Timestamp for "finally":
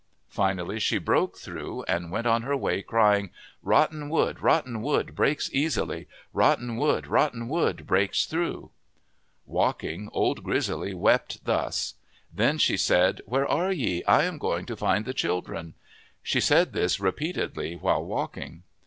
0.29-0.79